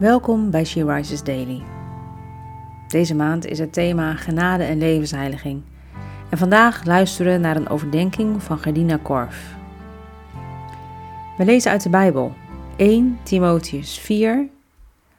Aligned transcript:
Welkom 0.00 0.50
bij 0.50 0.64
She 0.64 0.84
Rises 0.84 1.22
Daily. 1.22 1.62
Deze 2.88 3.14
maand 3.14 3.46
is 3.46 3.58
het 3.58 3.72
thema 3.72 4.14
genade 4.14 4.64
en 4.64 4.78
levensheiliging. 4.78 5.62
En 6.30 6.38
vandaag 6.38 6.84
luisteren 6.84 7.32
we 7.32 7.38
naar 7.38 7.56
een 7.56 7.68
overdenking 7.68 8.42
van 8.42 8.58
Gardina 8.58 8.98
Korf. 9.02 9.54
We 11.36 11.44
lezen 11.44 11.70
uit 11.70 11.82
de 11.82 11.88
Bijbel 11.88 12.34
1 12.76 13.18
Timotheus 13.22 13.98
4, 13.98 14.48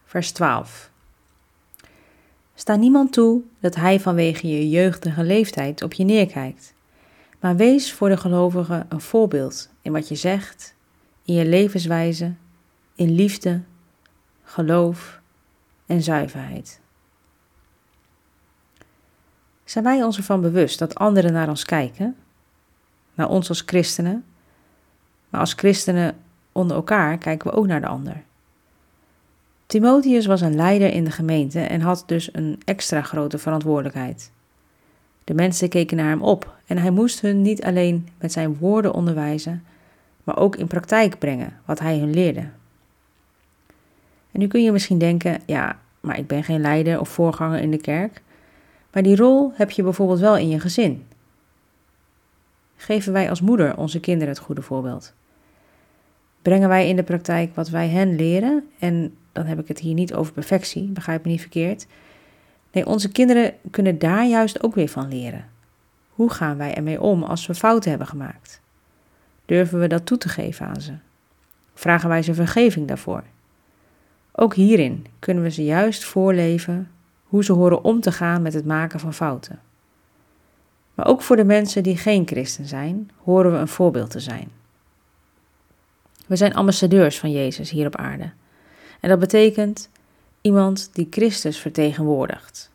vers 0.06 0.32
12. 0.32 0.92
Sta 2.56 2.76
niemand 2.76 3.14
toe 3.14 3.42
dat 3.60 3.76
hij 3.76 4.00
vanwege 4.00 4.48
je 4.48 4.70
jeugdige 4.70 5.24
leeftijd 5.24 5.84
op 5.84 5.94
je 5.94 6.04
neerkijkt, 6.04 6.74
maar 7.40 7.56
wees 7.56 7.94
voor 7.94 8.10
de 8.10 8.18
gelovigen 8.18 8.86
een 8.90 9.02
voorbeeld 9.02 9.70
in 9.82 9.92
wat 9.92 10.08
je 10.08 10.16
zegt, 10.16 10.76
in 11.26 11.34
je 11.34 11.46
levenswijze, 11.46 12.34
in 12.96 13.12
liefde, 13.16 13.62
geloof 14.52 15.22
en 15.86 16.04
zuiverheid. 16.04 16.80
Zijn 19.64 19.84
wij 19.84 20.04
ons 20.04 20.18
ervan 20.18 20.42
bewust 20.42 20.80
dat 20.80 20.96
anderen 20.96 21.34
naar 21.34 21.50
ons 21.50 21.66
kijken? 21.66 22.16
Naar 23.14 23.30
ons 23.30 23.50
als 23.50 23.64
christenen? 23.66 24.26
Maar 25.30 25.40
als 25.40 25.54
christenen 25.54 26.18
onder 26.52 26.76
elkaar 26.76 27.18
kijken 27.18 27.52
we 27.52 27.58
ook 27.58 27.68
naar 27.68 27.82
de 27.82 27.88
ander. 27.88 28.24
Timotheus 29.66 30.26
was 30.26 30.42
een 30.42 30.56
leider 30.56 30.94
in 30.94 31.04
de 31.04 31.12
gemeente 31.12 31.60
en 31.60 31.82
had 31.82 32.04
dus 32.06 32.34
een 32.34 32.62
extra 32.66 33.02
grote 33.02 33.38
verantwoordelijkheid. 33.38 34.32
De 35.24 35.34
mensen 35.34 35.70
keken 35.70 35.98
naar 35.98 36.10
hem 36.10 36.22
op 36.22 36.56
en 36.66 36.78
hij 36.78 36.92
moest 36.92 37.22
hun 37.22 37.42
niet 37.42 37.64
alleen 37.64 38.08
met 38.18 38.32
zijn 38.32 38.58
woorden 38.58 38.94
onderwijzen, 38.94 39.64
maar 40.24 40.38
ook 40.38 40.56
in 40.56 40.68
praktijk 40.68 41.20
brengen 41.20 41.60
wat 41.66 41.80
hij 41.80 41.98
hun 41.98 42.14
leerde. 42.14 42.50
En 44.32 44.40
nu 44.40 44.48
kun 44.48 44.64
je 44.64 44.72
misschien 44.72 44.98
denken, 44.98 45.42
ja, 45.46 45.80
maar 46.00 46.18
ik 46.18 46.28
ben 46.28 46.44
geen 46.44 46.62
leider 46.62 47.00
of 47.00 47.10
voorganger 47.10 47.60
in 47.60 47.72
de 47.72 47.82
kerk. 47.82 48.22
Maar 48.92 49.04
die 49.04 49.16
rol 49.16 49.52
heb 49.56 49.72
je 49.72 49.84
bijvoorbeeld 49.84 50.20
wel 50.20 50.38
in 50.38 50.50
je 50.50 50.60
gezin. 50.60 51.06
Geven 52.76 53.14
wij 53.14 53.30
als 53.30 53.42
moeder 53.42 53.78
onze 53.78 54.00
kinderen 54.00 54.34
het 54.34 54.44
goede 54.44 54.62
voorbeeld? 54.62 55.14
Brengen 56.42 56.70
wij 56.70 56.88
in 56.88 56.96
de 56.96 57.04
praktijk 57.04 57.56
wat 57.56 57.70
wij 57.70 57.88
hen 57.88 58.16
leren? 58.16 58.70
En 58.80 59.16
dan 59.32 59.46
heb 59.46 59.60
ik 59.60 59.68
het 59.68 59.80
hier 59.80 59.94
niet 59.94 60.14
over 60.14 60.34
perfectie, 60.34 60.88
begrijp 60.88 61.24
me 61.24 61.32
niet 61.32 61.42
verkeerd. 61.42 61.88
Nee, 62.72 62.86
onze 62.86 63.12
kinderen 63.12 63.54
kunnen 63.72 64.00
daar 64.00 64.28
juist 64.28 64.64
ook 64.64 64.76
weer 64.76 64.88
van 64.88 65.08
leren. 65.08 65.46
Hoe 66.10 66.30
gaan 66.30 66.58
wij 66.58 66.76
ermee 66.76 67.02
om 67.02 67.24
als 67.24 67.48
we 67.48 67.56
fouten 67.56 67.90
hebben 67.90 68.08
gemaakt? 68.08 68.62
Durven 69.46 69.80
we 69.80 69.88
dat 69.88 70.06
toe 70.06 70.18
te 70.18 70.30
geven 70.30 70.66
aan 70.66 70.82
ze? 70.82 70.94
Vragen 71.74 72.10
wij 72.10 72.22
ze 72.22 72.34
vergeving 72.34 72.88
daarvoor? 72.88 73.24
Ook 74.42 74.56
hierin 74.56 75.06
kunnen 75.20 75.44
we 75.44 75.50
ze 75.50 75.64
juist 75.64 76.04
voorleven 76.04 76.92
hoe 77.24 77.44
ze 77.44 77.54
horen 77.54 77.84
om 77.84 78.00
te 78.00 78.12
gaan 78.12 78.42
met 78.42 78.54
het 78.54 78.66
maken 78.66 79.00
van 79.00 79.14
fouten. 79.14 79.60
Maar 80.94 81.06
ook 81.06 81.22
voor 81.22 81.36
de 81.36 81.44
mensen 81.44 81.84
die 81.84 81.98
geen 81.98 82.28
christen 82.28 82.66
zijn, 82.66 83.12
horen 83.18 83.52
we 83.52 83.58
een 83.58 83.68
voorbeeld 83.68 84.10
te 84.10 84.20
zijn. 84.20 84.52
We 86.28 86.36
zijn 86.36 86.54
ambassadeurs 86.54 87.20
van 87.20 87.32
Jezus 87.32 87.70
hier 87.70 87.86
op 87.86 87.96
aarde. 87.96 88.32
En 89.00 89.10
dat 89.10 89.20
betekent 89.20 89.90
iemand 90.42 90.90
die 90.94 91.08
Christus 91.10 91.58
vertegenwoordigt. 91.58 92.72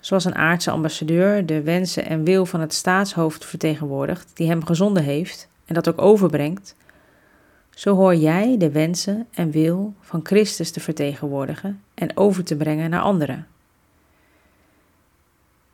Zoals 0.00 0.24
een 0.24 0.34
aardse 0.34 0.70
ambassadeur 0.70 1.46
de 1.46 1.62
wensen 1.62 2.06
en 2.06 2.24
wil 2.24 2.46
van 2.46 2.60
het 2.60 2.74
staatshoofd 2.74 3.44
vertegenwoordigt, 3.44 4.30
die 4.34 4.48
hem 4.48 4.64
gezonden 4.64 5.02
heeft 5.02 5.48
en 5.64 5.74
dat 5.74 5.88
ook 5.88 6.00
overbrengt, 6.00 6.74
zo 7.74 7.94
hoor 7.94 8.14
jij 8.14 8.58
de 8.58 8.70
wensen 8.70 9.26
en 9.34 9.50
wil 9.50 9.94
van 10.00 10.20
Christus 10.22 10.70
te 10.70 10.80
vertegenwoordigen 10.80 11.82
en 11.94 12.16
over 12.16 12.44
te 12.44 12.56
brengen 12.56 12.90
naar 12.90 13.00
anderen. 13.00 13.46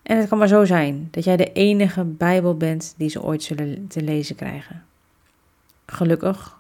En 0.02 0.18
het 0.18 0.28
kan 0.28 0.38
maar 0.38 0.48
zo 0.48 0.64
zijn 0.64 1.08
dat 1.10 1.24
jij 1.24 1.36
de 1.36 1.52
enige 1.52 2.05
Bijbel 2.05 2.56
bent 2.56 2.94
die 2.96 3.08
ze 3.08 3.22
ooit 3.22 3.42
zullen 3.42 3.86
te 3.89 4.02
lezen 4.02 4.36
krijgen. 4.36 4.84
Gelukkig 5.86 6.58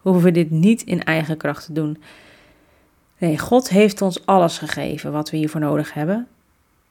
hoeven 0.00 0.22
we 0.22 0.30
dit 0.30 0.50
niet 0.50 0.82
in 0.82 1.04
eigen 1.04 1.36
kracht 1.36 1.64
te 1.64 1.72
doen. 1.72 2.02
Nee, 3.18 3.38
God 3.38 3.68
heeft 3.68 4.02
ons 4.02 4.26
alles 4.26 4.58
gegeven 4.58 5.12
wat 5.12 5.30
we 5.30 5.36
hiervoor 5.36 5.60
nodig 5.60 5.94
hebben. 5.94 6.26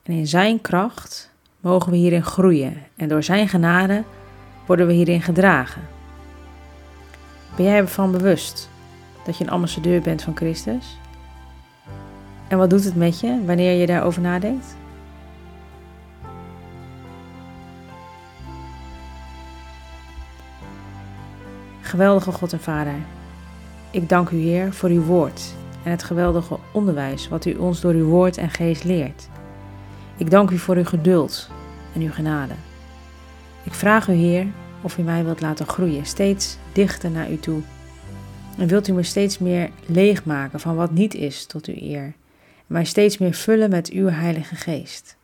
En 0.03 0.13
in 0.13 0.28
Zijn 0.28 0.62
kracht 0.62 1.31
mogen 1.59 1.91
we 1.91 1.97
hierin 1.97 2.24
groeien. 2.24 2.84
En 2.96 3.07
door 3.07 3.24
Zijn 3.24 3.47
genade 3.47 4.03
worden 4.66 4.88
we 4.88 4.94
hierin 4.94 5.22
gedragen. 5.22 5.97
Ben 7.57 7.66
jij 7.66 7.78
ervan 7.78 8.12
bewust 8.12 8.69
dat 9.25 9.38
je 9.38 9.44
een 9.44 9.50
ambassadeur 9.50 10.01
bent 10.01 10.22
van 10.22 10.35
Christus? 10.35 10.97
En 12.47 12.57
wat 12.57 12.69
doet 12.69 12.84
het 12.84 12.95
met 12.95 13.19
je 13.19 13.45
wanneer 13.45 13.79
je 13.79 13.85
daarover 13.85 14.22
nadenkt? 14.22 14.75
Geweldige 21.81 22.31
God 22.31 22.53
en 22.53 22.59
Vader, 22.59 22.95
ik 23.91 24.09
dank 24.09 24.29
u 24.29 24.38
Heer 24.38 24.74
voor 24.74 24.89
uw 24.89 25.03
woord 25.03 25.53
en 25.84 25.91
het 25.91 26.03
geweldige 26.03 26.57
onderwijs 26.72 27.28
wat 27.28 27.45
u 27.45 27.53
ons 27.56 27.81
door 27.81 27.94
uw 27.94 28.07
woord 28.07 28.38
en 28.38 28.50
geest 28.50 28.84
leert. 28.84 29.29
Ik 30.18 30.29
dank 30.29 30.50
u 30.50 30.57
voor 30.57 30.75
uw 30.75 30.85
geduld 30.85 31.50
en 31.94 32.01
uw 32.01 32.12
genade. 32.12 32.53
Ik 33.63 33.74
vraag 33.74 34.07
u 34.07 34.13
Heer 34.13 34.47
of 34.82 34.98
u 34.98 35.02
mij 35.02 35.24
wilt 35.24 35.42
laten 35.42 35.68
groeien, 35.68 36.06
steeds 36.06 36.58
dichter 36.74 37.12
naar 37.12 37.32
u 37.32 37.38
toe. 37.38 37.62
En 38.58 38.68
wilt 38.68 38.88
u 38.88 38.94
me 38.94 39.04
steeds 39.04 39.38
meer 39.38 39.70
leegmaken 39.86 40.60
van 40.60 40.76
wat 40.76 40.92
niet 40.92 41.14
is 41.14 41.46
tot 41.46 41.66
uw 41.66 41.76
eer. 41.78 42.04
En 42.04 42.14
mij 42.68 42.86
steeds 42.86 43.18
meer 43.18 43.34
vullen 43.34 43.70
met 43.70 43.90
uw 43.90 44.08
Heilige 44.08 44.56
Geest, 44.56 45.18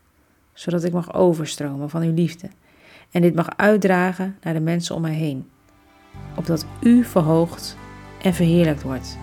zodat 0.53 0.83
ik 0.83 0.93
mag 0.93 1.13
overstromen 1.13 1.89
van 1.89 2.01
uw 2.01 2.13
liefde 2.13 2.49
en 3.13 3.21
dit 3.21 3.35
mag 3.35 3.57
uitdragen 3.57 4.37
naar 4.41 4.53
de 4.53 4.59
mensen 4.59 4.95
om 4.95 5.01
mij 5.01 5.13
heen, 5.13 5.49
opdat 6.35 6.65
u 6.81 7.03
verhoogd 7.03 7.77
en 8.21 8.33
verheerlijkt 8.33 8.81
wordt. 8.81 9.17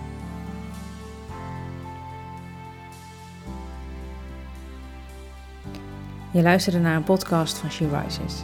Je 6.31 6.41
luisterde 6.41 6.79
naar 6.79 6.95
een 6.95 7.03
podcast 7.03 7.57
van 7.57 7.71
She 7.71 7.87
Rises. 7.87 8.43